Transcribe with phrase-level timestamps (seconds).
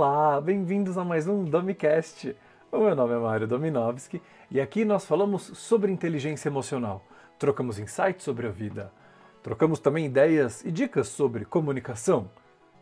[0.00, 2.32] Olá, bem-vindos a mais um Domicast.
[2.70, 7.02] O meu nome é Mário Dominovski e aqui nós falamos sobre inteligência emocional.
[7.36, 8.92] Trocamos insights sobre a vida.
[9.42, 12.30] Trocamos também ideias e dicas sobre comunicação,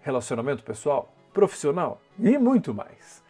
[0.02, 3.24] relacionamento pessoal, profissional e muito mais.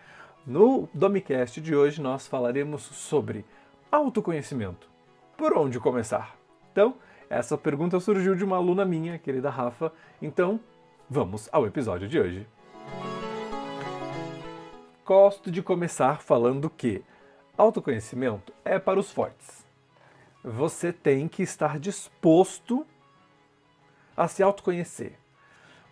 [0.45, 3.45] No Domicast de hoje nós falaremos sobre
[3.93, 4.89] autoconhecimento.
[5.37, 6.37] Por onde começar?
[6.73, 6.97] Então,
[7.31, 9.93] essa pergunta surgiu de uma aluna minha, querida Rafa.
[10.21, 10.59] Então,
[11.09, 12.56] vamos ao episódio de hoje.
[15.07, 17.01] Gosto de começar falando que
[17.57, 19.65] autoconhecimento é para os fortes.
[20.43, 22.85] Você tem que estar disposto
[24.17, 25.13] a se autoconhecer.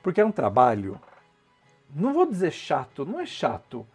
[0.02, 1.00] Porque é um trabalho,
[1.94, 3.86] não vou dizer chato, não é chato.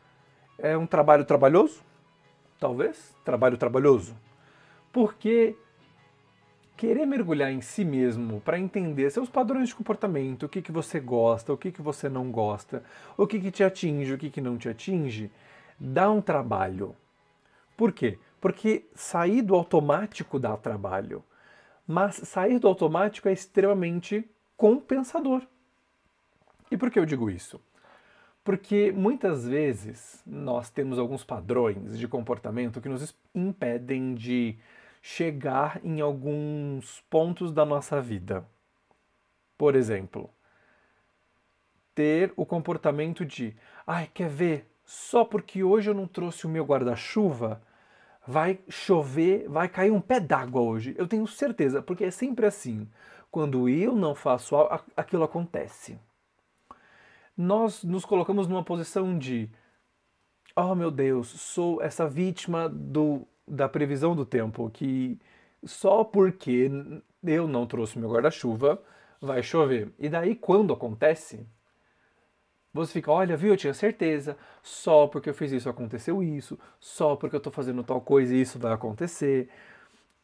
[0.57, 1.83] É um trabalho trabalhoso?
[2.57, 3.13] Talvez.
[3.25, 4.15] Trabalho trabalhoso.
[4.89, 5.53] Porque
[6.79, 10.97] querer mergulhar em si mesmo para entender seus padrões de comportamento, o que, que você
[10.97, 12.81] gosta, o que, que você não gosta,
[13.17, 15.29] o que, que te atinge, o que, que não te atinge,
[15.77, 16.95] dá um trabalho.
[17.75, 18.17] Por quê?
[18.39, 21.21] Porque sair do automático dá trabalho.
[21.85, 24.23] Mas sair do automático é extremamente
[24.55, 25.41] compensador.
[26.71, 27.59] E por que eu digo isso?
[28.41, 34.57] Porque muitas vezes nós temos alguns padrões de comportamento que nos impedem de
[35.01, 38.45] chegar em alguns pontos da nossa vida.
[39.57, 40.29] Por exemplo,
[41.93, 44.71] ter o comportamento de, ai, quer ver?
[44.85, 47.61] Só porque hoje eu não trouxe o meu guarda-chuva,
[48.25, 50.95] vai chover, vai cair um pé d'água hoje.
[50.97, 52.87] Eu tenho certeza, porque é sempre assim.
[53.31, 55.99] Quando eu não faço algo, aquilo acontece.
[57.37, 59.49] Nós nos colocamos numa posição de,
[60.55, 65.19] oh meu Deus, sou essa vítima do da previsão do tempo, que
[65.63, 66.71] só porque
[67.23, 68.81] eu não trouxe meu guarda-chuva
[69.21, 69.91] vai chover.
[69.99, 71.45] E daí, quando acontece,
[72.73, 77.15] você fica, olha, viu, eu tinha certeza, só porque eu fiz isso aconteceu isso, só
[77.15, 79.49] porque eu estou fazendo tal coisa isso vai acontecer.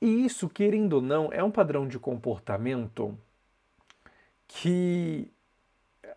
[0.01, 3.17] E isso, querendo ou não, é um padrão de comportamento
[4.47, 5.31] que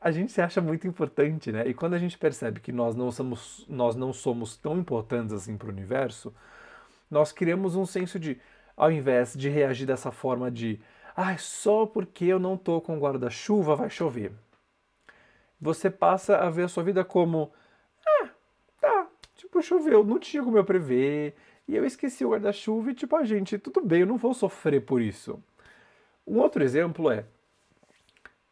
[0.01, 1.67] a gente se acha muito importante, né?
[1.67, 5.57] E quando a gente percebe que nós não somos, nós não somos tão importantes assim
[5.57, 6.33] para o universo,
[7.11, 8.41] nós criamos um senso de,
[8.77, 10.81] ao invés de reagir dessa forma de,
[11.17, 14.33] ah, só porque eu não estou com guarda-chuva vai chover.
[15.61, 17.53] Você passa a ver a sua vida como,
[18.07, 18.29] ah,
[18.81, 21.35] tá, tipo, choveu, não tinha como eu prever,
[21.67, 24.33] e eu esqueci o guarda-chuva e, tipo, a ah, gente, tudo bem, eu não vou
[24.33, 25.43] sofrer por isso.
[26.27, 27.25] Um outro exemplo é,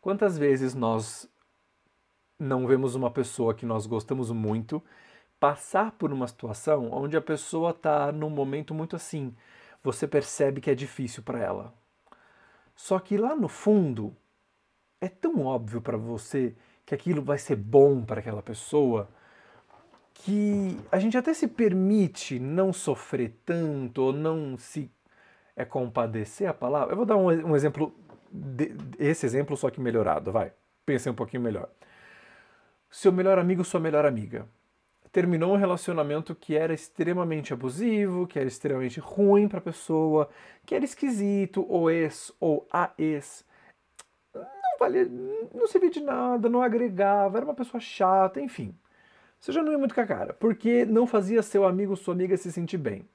[0.00, 1.31] quantas vezes nós
[2.38, 4.83] não vemos uma pessoa que nós gostamos muito
[5.38, 9.34] passar por uma situação onde a pessoa está num momento muito assim,
[9.82, 11.74] você percebe que é difícil para ela.
[12.74, 14.14] Só que lá no fundo
[15.00, 16.54] é tão óbvio para você
[16.84, 19.08] que aquilo vai ser bom para aquela pessoa
[20.14, 24.91] que a gente até se permite não sofrer tanto ou não se
[25.54, 26.92] é compadecer a palavra.
[26.92, 27.94] Eu vou dar um, um exemplo,
[28.30, 30.52] de, esse exemplo só que melhorado, vai.
[30.84, 31.69] Pense um pouquinho melhor.
[32.91, 34.46] Seu melhor amigo, sua melhor amiga
[35.16, 40.28] terminou um relacionamento que era extremamente abusivo, que era extremamente ruim para a pessoa,
[40.66, 43.43] que era esquisito, ou ex ou a ex.
[44.34, 44.44] Não
[44.78, 45.09] valia,
[45.55, 48.76] não servia de nada, não agregava, era uma pessoa chata, enfim.
[49.41, 52.37] Você já não ia muito com a cara, porque não fazia seu amigo, sua amiga
[52.37, 53.09] se sentir bem.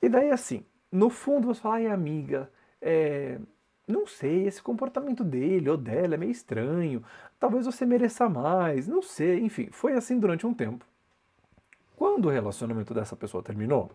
[0.00, 3.38] E daí assim, no fundo você fala, ai amiga, é,
[3.86, 7.04] não sei, esse comportamento dele ou dela é meio estranho.
[7.38, 9.40] Talvez você mereça mais, não sei.
[9.40, 10.84] Enfim, foi assim durante um tempo.
[11.96, 13.90] Quando o relacionamento dessa pessoa terminou,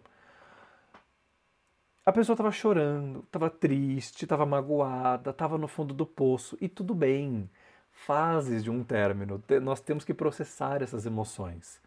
[2.05, 6.94] a pessoa estava chorando, estava triste, estava magoada, estava no fundo do poço e tudo
[6.94, 7.49] bem.
[7.91, 11.81] Fases de um término, nós temos que processar essas emoções.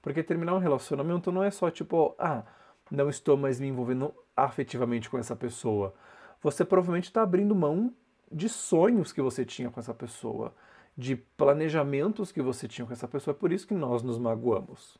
[0.00, 2.42] Porque terminar um relacionamento não é só tipo, ah,
[2.90, 5.94] não estou mais me envolvendo afetivamente com essa pessoa
[6.42, 7.94] você provavelmente está abrindo mão
[8.30, 10.54] de sonhos que você tinha com essa pessoa,
[10.96, 13.34] de planejamentos que você tinha com essa pessoa.
[13.34, 14.98] É por isso que nós nos magoamos.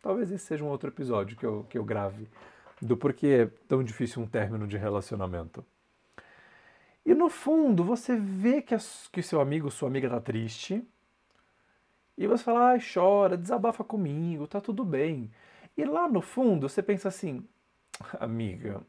[0.00, 2.28] Talvez esse seja um outro episódio que eu, que eu grave
[2.80, 5.64] do porquê é tão difícil um término de relacionamento.
[7.04, 10.82] E no fundo, você vê que, as, que seu amigo, sua amiga está triste,
[12.16, 15.30] e você fala, ai, chora, desabafa comigo, tá tudo bem.
[15.76, 17.46] E lá no fundo, você pensa assim,
[18.20, 18.80] amiga,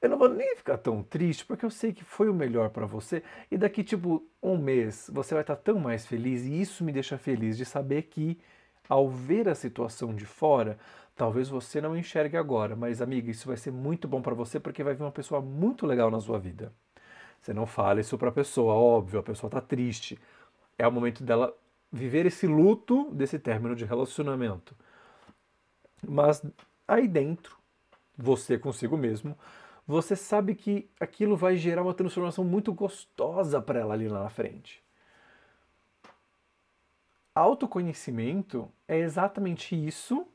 [0.00, 2.86] eu não vou nem ficar tão triste, porque eu sei que foi o melhor para
[2.86, 3.22] você.
[3.50, 6.44] E daqui, tipo, um mês, você vai estar tão mais feliz.
[6.44, 8.38] E isso me deixa feliz de saber que,
[8.88, 10.78] ao ver a situação de fora,
[11.16, 12.76] talvez você não enxergue agora.
[12.76, 15.84] Mas, amiga, isso vai ser muito bom para você, porque vai vir uma pessoa muito
[15.84, 16.72] legal na sua vida.
[17.40, 20.18] Você não fala isso para a pessoa, óbvio, a pessoa está triste.
[20.78, 21.52] É o momento dela
[21.90, 24.76] viver esse luto desse término de relacionamento.
[26.06, 26.44] Mas
[26.86, 27.56] aí dentro,
[28.16, 29.36] você consigo mesmo,
[29.88, 34.28] você sabe que aquilo vai gerar uma transformação muito gostosa para ela ali lá na
[34.28, 34.84] frente.
[37.34, 40.28] Autoconhecimento é exatamente isso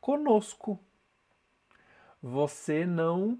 [0.00, 0.80] conosco.
[2.22, 3.38] Você não.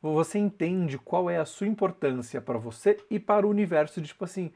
[0.00, 4.00] Você entende qual é a sua importância para você e para o universo.
[4.00, 4.52] De, tipo assim,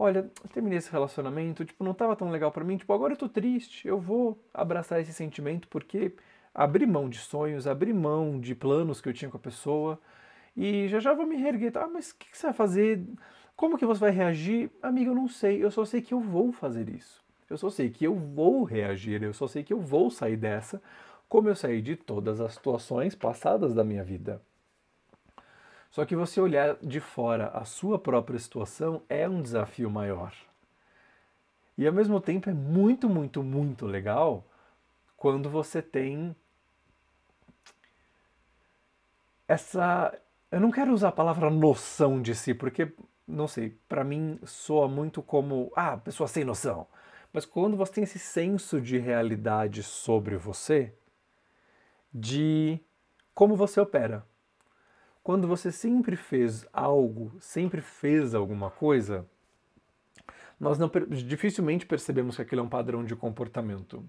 [0.00, 3.28] olha, terminei esse relacionamento, tipo, não estava tão legal para mim, tipo, agora eu tô
[3.28, 6.14] triste, eu vou abraçar esse sentimento porque
[6.54, 10.00] abri mão de sonhos, abri mão de planos que eu tinha com a pessoa
[10.56, 11.76] e já já vou me reerguer.
[11.76, 13.04] Ah, mas o que, que você vai fazer?
[13.56, 14.70] Como que você vai reagir?
[14.82, 17.22] Amiga, eu não sei, eu só sei que eu vou fazer isso.
[17.50, 20.80] Eu só sei que eu vou reagir, eu só sei que eu vou sair dessa,
[21.28, 24.40] como eu saí de todas as situações passadas da minha vida.
[25.90, 30.32] Só que você olhar de fora a sua própria situação é um desafio maior.
[31.76, 34.44] E ao mesmo tempo é muito, muito, muito legal
[35.16, 36.34] quando você tem
[39.48, 40.16] essa.
[40.50, 42.92] Eu não quero usar a palavra noção de si, porque,
[43.26, 45.72] não sei, para mim soa muito como.
[45.74, 46.86] Ah, pessoa sem noção.
[47.32, 50.92] Mas quando você tem esse senso de realidade sobre você,
[52.12, 52.78] de
[53.34, 54.24] como você opera
[55.30, 59.24] quando você sempre fez algo, sempre fez alguma coisa,
[60.58, 64.04] nós não, dificilmente percebemos que aquilo é um padrão de comportamento.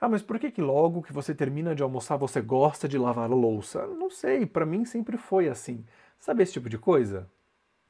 [0.00, 3.30] Ah, mas por que, que logo que você termina de almoçar você gosta de lavar
[3.30, 3.86] a louça?
[3.86, 5.84] Não sei, para mim sempre foi assim.
[6.18, 7.28] Sabe esse tipo de coisa?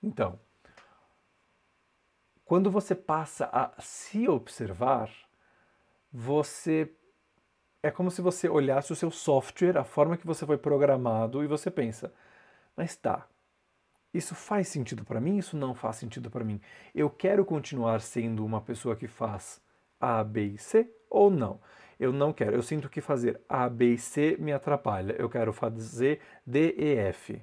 [0.02, 0.36] Então,
[2.44, 5.08] quando você passa a se observar,
[6.12, 6.92] você
[7.84, 11.46] é como se você olhasse o seu software, a forma que você foi programado, e
[11.46, 12.12] você pensa:
[12.76, 13.28] mas tá,
[14.12, 15.38] isso faz sentido para mim?
[15.38, 16.60] Isso não faz sentido para mim?
[16.94, 19.60] Eu quero continuar sendo uma pessoa que faz
[19.98, 21.60] A, B e C ou não?
[21.98, 22.54] Eu não quero.
[22.54, 25.14] Eu sinto que fazer A, B e C me atrapalha.
[25.18, 27.42] Eu quero fazer D, E, F.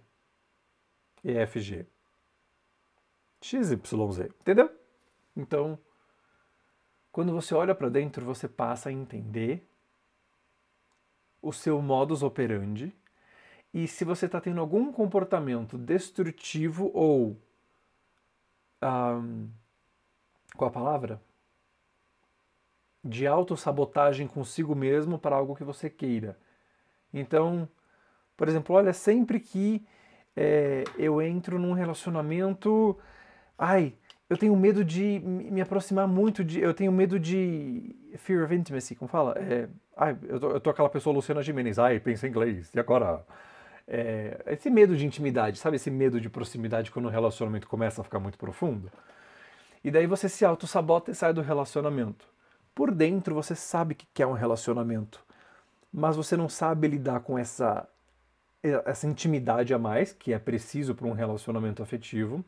[1.23, 1.85] E, F, G.
[3.41, 4.29] X, Y, Z.
[4.41, 4.69] Entendeu?
[5.35, 5.79] Então,
[7.11, 9.67] quando você olha para dentro, você passa a entender
[11.41, 12.95] o seu modus operandi
[13.73, 17.37] e se você está tendo algum comportamento destrutivo ou.
[18.81, 19.49] Um,
[20.55, 21.21] qual a palavra?
[23.03, 26.37] De autossabotagem consigo mesmo para algo que você queira.
[27.13, 27.67] Então,
[28.35, 29.85] por exemplo, olha, sempre que
[30.35, 32.97] é, eu entro num relacionamento.
[33.57, 33.93] Ai,
[34.29, 36.59] eu tenho medo de me aproximar muito de.
[36.59, 37.95] Eu tenho medo de.
[38.17, 39.33] Fear of intimacy, como fala?
[39.37, 42.79] É, ai, eu tô, eu tô aquela pessoa Luciana Gimenez, ai, pensa em inglês, e
[42.79, 43.25] agora?
[43.91, 45.77] É, esse medo de intimidade, sabe?
[45.77, 48.91] Esse medo de proximidade quando o relacionamento começa a ficar muito profundo.
[49.83, 52.27] E daí você se auto-sabota e sai do relacionamento.
[52.75, 55.19] Por dentro você sabe que quer um relacionamento,
[55.91, 57.89] mas você não sabe lidar com essa,
[58.61, 62.45] essa intimidade a mais, que é preciso para um relacionamento afetivo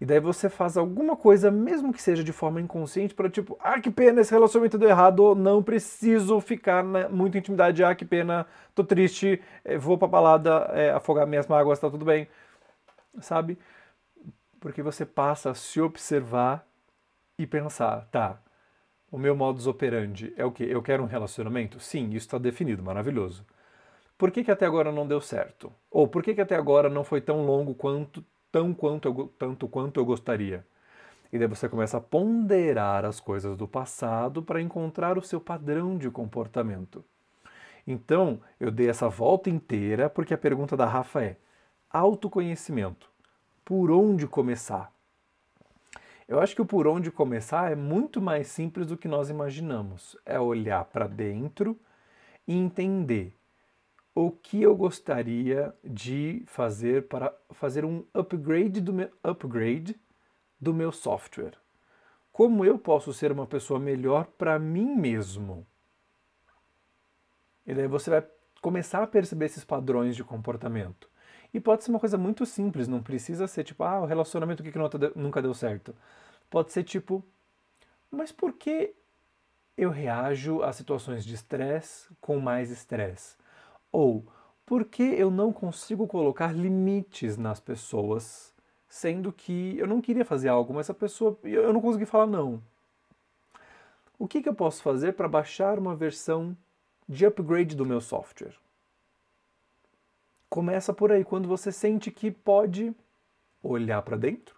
[0.00, 3.78] e daí você faz alguma coisa, mesmo que seja de forma inconsciente, para tipo, ah,
[3.78, 8.46] que pena, esse relacionamento deu errado, não preciso ficar na muita intimidade, ah, que pena,
[8.74, 12.26] tô triste, eh, vou pra balada, é, afogar minhas mágoas, tá tudo bem,
[13.20, 13.58] sabe?
[14.58, 16.66] Porque você passa a se observar
[17.38, 18.38] e pensar, tá,
[19.10, 20.64] o meu modus operandi é o quê?
[20.68, 21.80] Eu quero um relacionamento?
[21.80, 23.44] Sim, isso está definido, maravilhoso.
[24.16, 25.72] Por que, que até agora não deu certo?
[25.90, 29.68] Ou por que, que até agora não foi tão longo quanto tão quanto eu, tanto
[29.68, 30.66] quanto eu gostaria.
[31.32, 35.96] E daí você começa a ponderar as coisas do passado para encontrar o seu padrão
[35.96, 37.04] de comportamento.
[37.86, 41.36] Então, eu dei essa volta inteira porque a pergunta da Rafa é:
[41.88, 43.08] autoconhecimento.
[43.64, 44.92] Por onde começar?
[46.26, 50.16] Eu acho que o por onde começar é muito mais simples do que nós imaginamos.
[50.24, 51.76] É olhar para dentro
[52.46, 53.34] e entender
[54.14, 59.98] o que eu gostaria de fazer para fazer um upgrade do meu, upgrade
[60.60, 61.54] do meu software.
[62.32, 65.66] Como eu posso ser uma pessoa melhor para mim mesmo?
[67.66, 68.26] E daí você vai
[68.60, 71.08] começar a perceber esses padrões de comportamento.
[71.52, 74.72] E pode ser uma coisa muito simples, não precisa ser tipo, ah, o relacionamento que
[75.16, 75.94] nunca deu certo.
[76.48, 77.24] Pode ser tipo,
[78.10, 78.94] mas por que
[79.76, 83.36] eu reajo a situações de estresse com mais estresse?
[83.92, 84.24] Ou
[84.64, 88.54] por que eu não consigo colocar limites nas pessoas,
[88.88, 92.62] sendo que eu não queria fazer algo, mas a pessoa eu não consegui falar não?
[94.18, 96.56] O que, que eu posso fazer para baixar uma versão
[97.08, 98.54] de upgrade do meu software?
[100.48, 102.94] Começa por aí, quando você sente que pode
[103.62, 104.56] olhar para dentro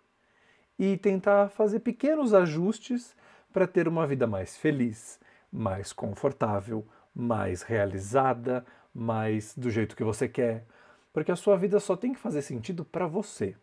[0.79, 3.15] e tentar fazer pequenos ajustes
[3.53, 5.21] para ter uma vida mais feliz,
[5.53, 6.85] mais confortável,
[7.15, 10.67] mais realizada, mais do jeito que você quer,
[11.13, 13.57] porque a sua vida só tem que fazer sentido para você.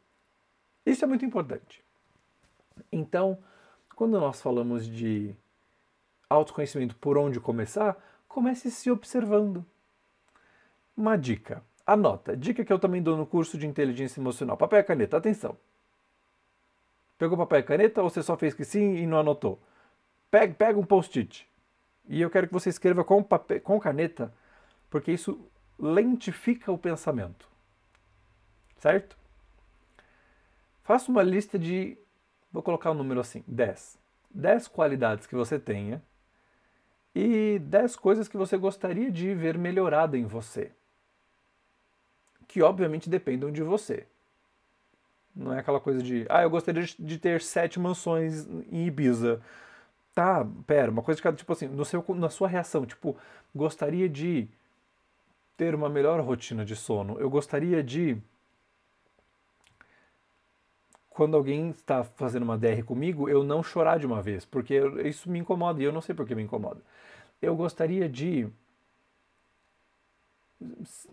[0.86, 1.83] Isso é muito importante.
[2.91, 3.38] Então,
[3.95, 5.36] quando nós falamos de
[6.29, 9.65] autoconhecimento por onde começar, comece se observando.
[10.95, 11.63] Uma dica.
[11.86, 12.38] Anota.
[12.38, 14.55] Dica que eu também dou no curso de inteligência emocional.
[14.55, 15.57] Papel e caneta, atenção.
[17.17, 19.59] Pegou papel e caneta ou você só fez que sim e não anotou?
[20.31, 21.50] Pega, pega um post-it.
[22.07, 24.33] E eu quero que você escreva com, papel, com caneta,
[24.89, 25.39] porque isso
[25.77, 27.48] lentifica o pensamento.
[28.77, 29.17] Certo?
[30.84, 31.98] Faça uma lista de.
[32.51, 33.98] Vou colocar um número assim: 10.
[34.31, 36.01] 10 qualidades que você tenha
[37.15, 40.72] e 10 coisas que você gostaria de ver melhorada em você
[42.50, 44.05] que obviamente dependam de você.
[45.34, 49.39] Não é aquela coisa de, ah, eu gostaria de ter sete mansões em Ibiza.
[50.13, 53.15] Tá, pera, uma coisa de cada, tipo assim, no seu, na sua reação, tipo,
[53.55, 54.50] gostaria de
[55.60, 57.20] ter uma melhor rotina de sono.
[57.20, 58.18] Eu gostaria de
[61.10, 65.30] quando alguém está fazendo uma DR comigo, eu não chorar de uma vez, porque isso
[65.30, 66.82] me incomoda e eu não sei por que me incomoda.
[67.42, 68.48] Eu gostaria de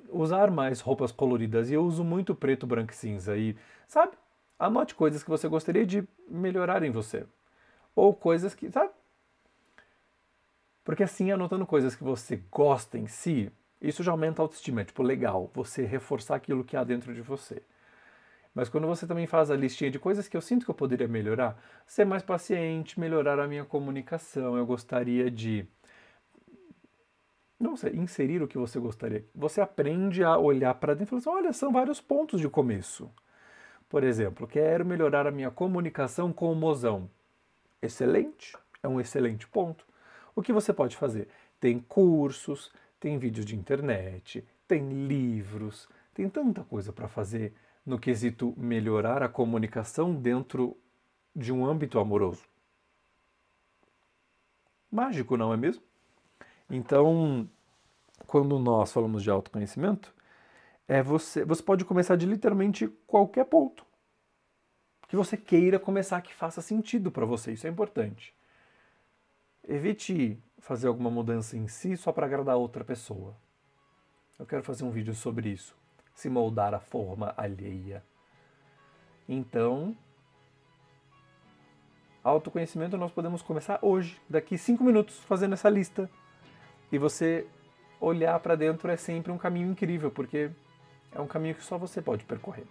[0.09, 3.37] usar mais roupas coloridas e eu uso muito preto, branco e cinza.
[3.37, 3.57] E,
[3.88, 4.12] sabe?
[4.57, 7.26] Anote coisas que você gostaria de melhorar em você.
[7.97, 8.93] Ou coisas que, sabe?
[10.85, 14.80] Porque assim, anotando coisas que você gosta em si, isso já aumenta a autoestima.
[14.80, 17.62] É tipo, legal, você reforçar aquilo que há dentro de você.
[18.54, 21.06] Mas quando você também faz a listinha de coisas que eu sinto que eu poderia
[21.06, 25.68] melhorar, ser mais paciente, melhorar a minha comunicação, eu gostaria de
[27.59, 29.25] não sei, inserir o que você gostaria.
[29.35, 33.11] Você aprende a olhar para dentro e falar assim, olha, são vários pontos de começo.
[33.88, 37.11] Por exemplo, quero melhorar a minha comunicação com o mozão.
[37.80, 39.87] Excelente, é um excelente ponto.
[40.35, 41.28] O que você pode fazer?
[41.59, 48.55] Tem cursos, tem vídeos de internet, tem livros, tem tanta coisa para fazer no quesito
[48.57, 50.76] melhorar a comunicação dentro
[51.35, 52.45] de um âmbito amoroso.
[54.91, 55.83] Mágico, não é mesmo?
[56.71, 57.49] Então,
[58.26, 60.15] quando nós falamos de autoconhecimento,
[60.88, 63.85] é você, você pode começar de literalmente qualquer ponto
[65.09, 67.53] que você queira começar que faça sentido para você.
[67.53, 68.35] Isso é importante.
[69.69, 73.35] Evite fazer alguma mudança em si só para agradar outra pessoa.
[74.39, 75.77] Eu quero fazer um vídeo sobre isso.
[76.15, 78.03] Se moldar a forma alheia.
[79.29, 79.97] Então,
[82.23, 86.11] autoconhecimento nós podemos começar hoje, daqui cinco minutos, fazendo essa lista
[86.91, 87.47] e você
[88.01, 90.51] olhar para dentro é sempre um caminho incrível, porque
[91.13, 92.67] é um caminho que só você pode percorrer.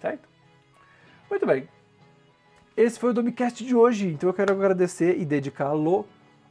[0.00, 0.28] Certo?
[1.30, 1.68] Muito bem.
[2.78, 6.06] Esse foi o Domicast de hoje, então eu quero agradecer e dedicá-lo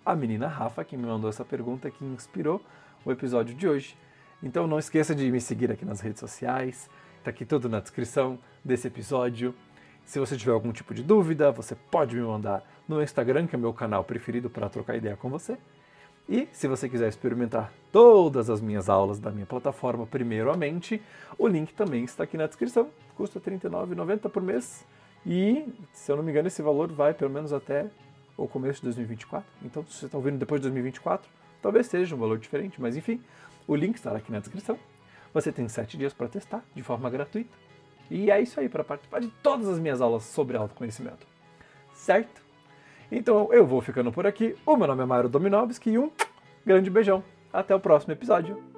[0.05, 2.62] à menina Rafa, que me mandou essa pergunta que inspirou
[3.05, 3.98] o episódio de hoje.
[4.43, 6.89] Então não esqueça de me seguir aqui nas redes sociais,
[7.24, 9.55] tá aqui tudo na descrição desse episódio.
[10.03, 13.57] Se você tiver algum tipo de dúvida, você pode me mandar no Instagram, que é
[13.57, 15.57] o meu canal preferido para trocar ideia com você.
[16.27, 21.01] E se você quiser experimentar todas as minhas aulas da minha plataforma, primeiramente,
[21.38, 22.89] o link também está aqui na descrição.
[23.15, 24.86] Custa R$ 39,90 por mês.
[25.26, 27.88] E, se eu não me engano, esse valor vai pelo menos até
[28.38, 29.50] o começo de 2024.
[29.64, 31.30] Então, se você está ouvindo depois de 2024,
[31.62, 33.22] talvez seja um valor diferente, mas enfim,
[33.68, 34.78] o link estará aqui na descrição.
[35.34, 37.50] Você tem sete dias para testar de forma gratuita.
[38.10, 41.28] E é isso aí para participar de todas as minhas aulas sobre autoconhecimento.
[41.94, 42.42] Certo?
[43.12, 44.56] Então eu vou ficando por aqui.
[44.66, 46.12] O meu nome é Mário Dominovski e um
[46.66, 47.24] grande beijão.
[47.52, 48.76] Até o próximo episódio.